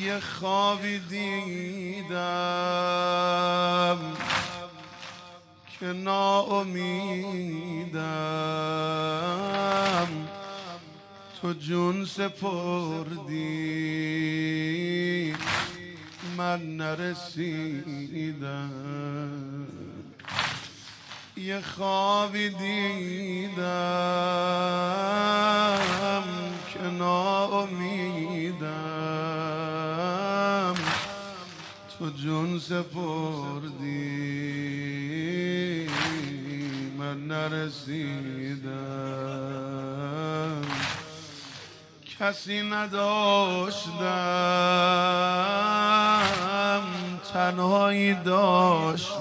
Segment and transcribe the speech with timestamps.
[0.00, 2.20] یه خوابی دیدم
[5.80, 6.70] که ناامیدم.
[11.40, 13.34] تو جون سپردی
[16.36, 18.70] من نرسیدم.
[21.36, 23.60] یه خوابی دیدم
[26.72, 28.29] که ناامیدم.
[32.24, 33.86] جون سپردی.
[36.98, 38.70] من نرسیدم.
[42.18, 43.90] کسی نداشتم.
[47.32, 49.20] تنهایی داشتم.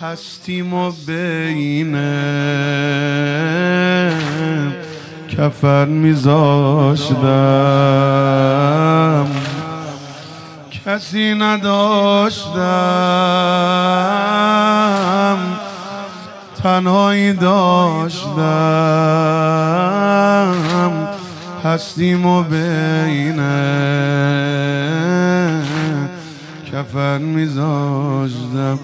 [0.00, 1.96] هستیم و بین
[5.28, 8.09] کفن میذاشتم.
[11.10, 12.58] کسی نداشتم.
[16.62, 18.30] تنهایی داشتم.
[21.64, 23.36] هستیم و بین
[26.72, 28.78] کفن میذاشتم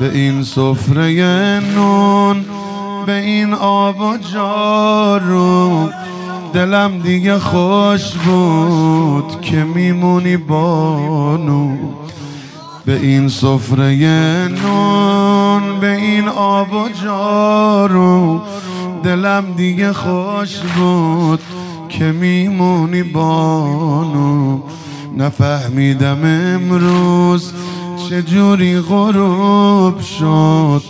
[0.00, 2.44] به این سفره نون
[3.06, 5.88] به این آب و جارو.
[6.54, 11.76] دلم دیگه خوش بود که میمونی بانو.
[12.84, 18.40] به این سفره نون به این آب و جارو.
[19.02, 21.40] دلم دیگه خوش بود
[21.88, 24.58] که میمونی بانو.
[25.16, 27.52] نفهمیدم امروز
[28.08, 30.82] چجوری غروب شد.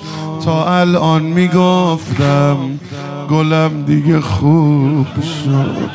[0.45, 2.57] تا الان می‌گفتم
[3.31, 5.07] گلم دیگه خوب
[5.45, 5.91] شد.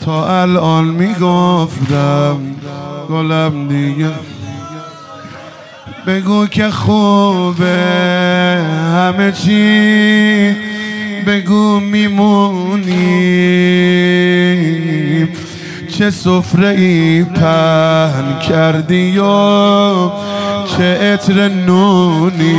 [0.00, 2.36] تا الان می‌گفتم
[3.10, 4.10] گلم دیگه
[6.06, 7.66] بگو که خوبه.
[8.94, 10.54] همه چی
[11.26, 13.16] بگو میمونی.
[15.88, 20.25] چه سفره ای پهن کردی و
[20.66, 22.56] چه عطر نونی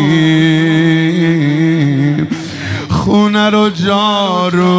[2.90, 4.70] خونه رو جارو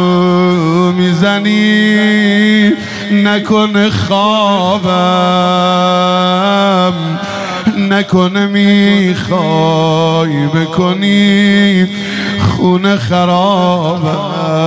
[0.91, 2.71] می‌زنی
[3.11, 4.89] نکنه خوابم
[7.77, 9.27] نکنه می‌خوای
[10.47, 11.87] بکنی
[12.39, 14.63] خونه خرابم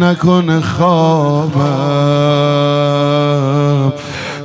[0.00, 1.66] نکنه خوابم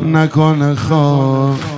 [0.06, 1.71] نکنه خواب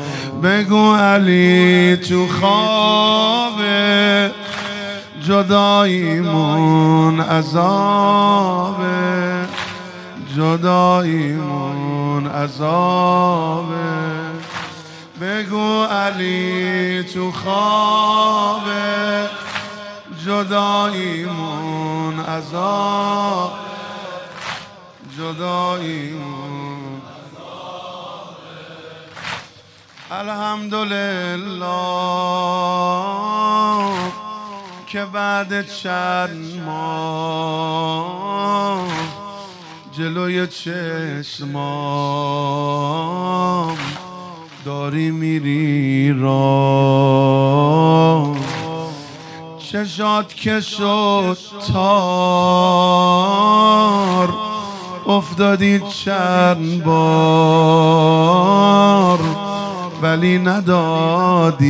[1.13, 4.31] بگو علی تو خوابه
[5.27, 8.83] جداییمون عذابه
[10.37, 13.73] جداییمون عذابه
[15.21, 19.29] بگو علی تو خوابه
[20.25, 23.51] جداییمون عذاب
[25.17, 26.72] جداییمون
[30.19, 31.63] الحمدلله
[34.87, 38.03] که بعد چند ماه
[39.91, 41.63] جلوی چشمام
[44.65, 46.73] داری میری را
[49.57, 51.37] چشات که شد
[51.73, 52.93] تار
[55.07, 57.52] افتادی چند بار.
[60.13, 61.63] ولی ندادی.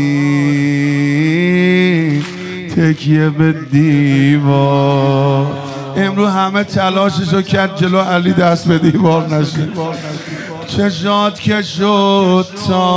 [2.75, 5.45] تکیه به دیوار.
[5.97, 9.67] امرو همه تلاششو کرد جلو علی دست به دیوار نشه.
[10.67, 12.89] چشات که شد تار.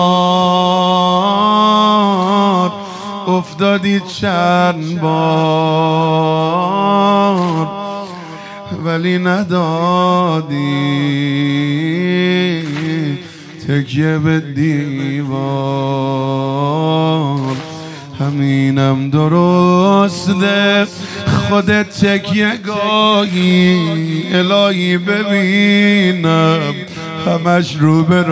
[3.29, 6.27] افتادی چند بار.
[8.85, 10.57] ولی ندادی.
[13.69, 15.27] تکیه به دیوار.
[18.21, 20.87] همینم درسته.
[21.49, 23.79] خودت تکیه گاهی
[24.33, 26.75] الهی ببینم.
[27.27, 28.23] همش رو به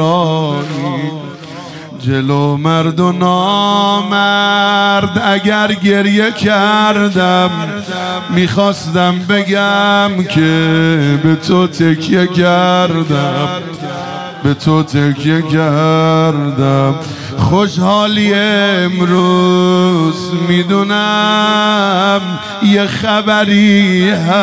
[1.99, 7.51] جلو مرد و نامرد اگر گریه کردم
[8.35, 13.74] می‌خواستم بگم که به تو تکیه کردم.
[14.45, 16.95] به تو تکیه کردم.
[17.39, 20.15] خوشحالی امروز
[20.49, 22.21] می‌دونم
[22.63, 24.35] یه خبری هست.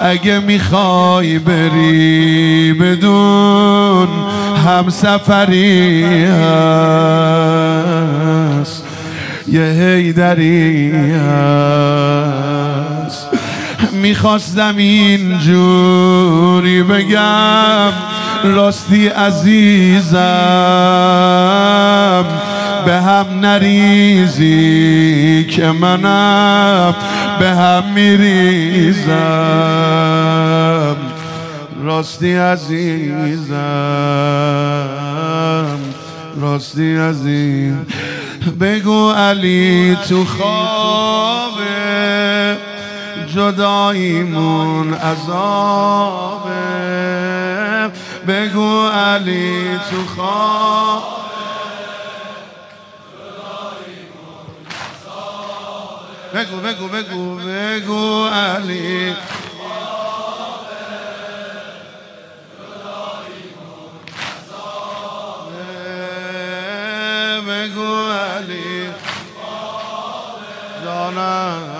[0.00, 4.08] اگه می‌خوای بری بدون
[4.66, 6.46] همسفری هست.
[9.48, 11.66] یه هیدری هست.
[13.96, 15.22] می‌خواستم اینجوری
[16.82, 17.92] بگم
[18.44, 20.16] راستی عزیزم
[22.84, 24.46] به هم نریزی
[25.50, 26.94] که منم
[27.38, 29.06] به هم میریزم.
[31.82, 33.56] راستی عزیزم
[36.40, 37.74] راستی عزیز
[38.60, 41.66] بگو علی تو خوابه.
[43.36, 46.50] جداییمون عذابه
[48.28, 51.02] بگو علی تو خواب.
[56.34, 59.16] بگو بگو بگو بگو علی.
[67.46, 68.90] بگو علی.
[70.84, 71.75] جانم.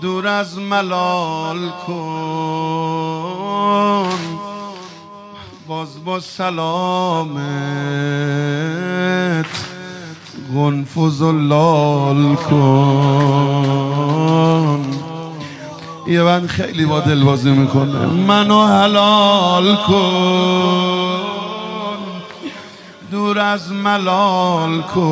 [0.00, 2.52] دور از ملال کن
[5.68, 7.32] باز با سلامت
[10.54, 13.32] غنفز و لال کن.
[16.06, 18.06] یه من خیلی با دل بازی می‌کنه.
[18.06, 20.91] منو حلال کن.
[23.12, 25.02] دور از ملال کن.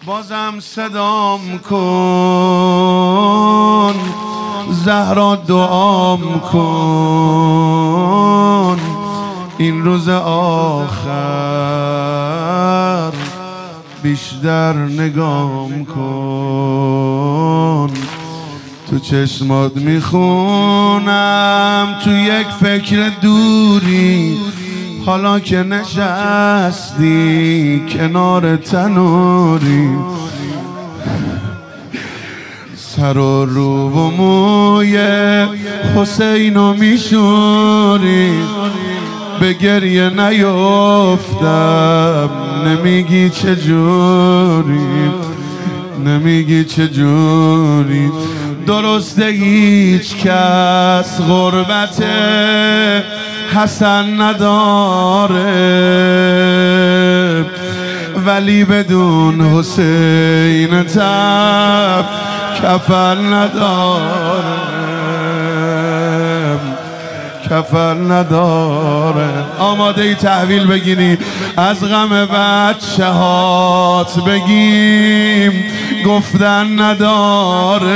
[0.05, 2.93] بازم صدام کن.
[4.69, 7.59] زهرا دعام کن.
[9.57, 11.73] این روز آخر.
[14.03, 16.03] بیشتر نگام کن.
[18.89, 21.15] تو چشمات می‌خونم
[22.03, 24.37] تو یک فکر دوری.
[25.05, 27.01] حالا که نشستی
[27.89, 29.89] کنار تنوری.
[32.75, 34.97] سر و رو و موی
[35.95, 38.31] حسینو میشوری.
[39.43, 41.39] به گریه نیفتم
[42.65, 45.11] نمیگی چجوری
[46.05, 48.11] نمیگی چجوری
[48.67, 52.03] درسته هیچ کس غربت
[53.55, 55.45] حسن نداره.
[58.25, 62.05] ولی بدون حسین تب
[62.63, 64.62] کفن نداره.
[67.53, 69.29] کفن نداره.
[69.59, 71.17] آماده ای تحویل بگیری.
[71.57, 75.63] از غم بچه هات بگیم
[76.05, 77.89] گفتن نداره.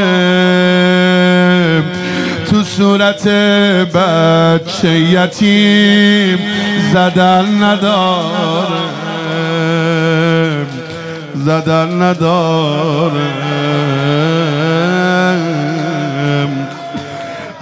[2.50, 3.28] تو صورت
[3.94, 6.40] بچه یتیم
[6.94, 8.88] زدن نداره.
[11.36, 13.28] زدن نداره.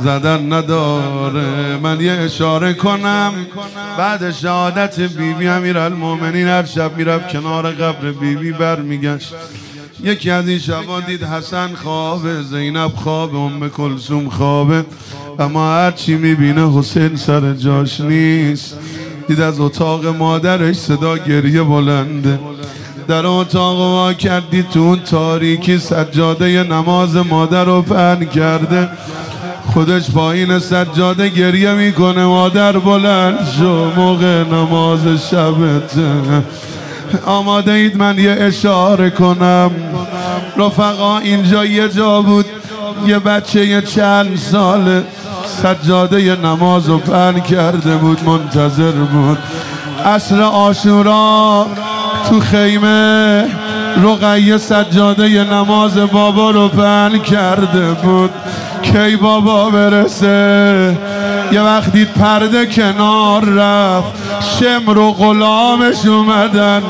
[0.06, 1.78] زدن نداره.
[1.84, 3.34] من یه اشاره کنم.
[3.98, 9.34] بعد شهادت بیبی امیر المومنین هر شب می‌رفت کنار قبر بیبی برمیگشت.
[10.04, 14.86] یکی از این شبا دید حسن خوابه زینب خوابه ام کلسوم خوابه.
[15.40, 18.78] اما هرچی می‌بینه حسین سر جاش نیست.
[19.28, 22.40] دید از اتاق مادرش صدا گریه بلنده.
[23.08, 28.90] در اتاق وا کردی تو اون تاریکی سجاده نماز مادر رو پهن کرده.
[29.74, 32.26] خودش پایین سجاده گریه می‌کنه.
[32.26, 36.04] مادر بلند شو موقع نماز شبته
[37.26, 39.72] آماده اید من یه اشاره کنم.
[40.58, 42.46] رفقا اینجا یه جا بود.
[43.08, 45.04] یه بچه یه چند ساله
[45.64, 49.38] سجاده نماز رو پهن کرده بود منتظر بود.
[50.06, 51.68] اصر آشورا
[52.30, 53.46] تو خیمه
[54.04, 58.32] رقیه سجاده نماز بابا رو پهن کرده بود.
[58.96, 60.98] کی بابا برسه.
[61.52, 64.14] یه وقت دید پرده کنار رفت
[64.60, 66.84] شمر و غلامش اومدن.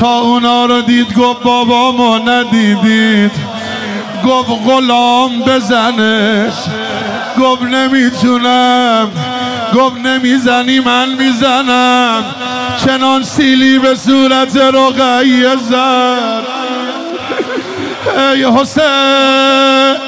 [0.00, 3.30] تا اونا رو دید گفت بابا ما ندیدید.
[4.26, 6.54] گفت غلام بزنش.
[7.40, 9.08] گفت نمی‌تونم.
[9.74, 12.24] گفت نمی‌زنی من می‌زنم.
[12.86, 16.42] چنان سیلی به صورت رقیه زد
[18.34, 20.07] ای حسین.